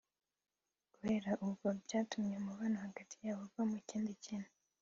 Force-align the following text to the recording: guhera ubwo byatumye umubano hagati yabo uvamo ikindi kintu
guhera 0.93 1.31
ubwo 1.45 1.67
byatumye 1.83 2.33
umubano 2.37 2.77
hagati 2.85 3.15
yabo 3.25 3.41
uvamo 3.47 3.75
ikindi 3.81 4.13
kintu 4.25 4.51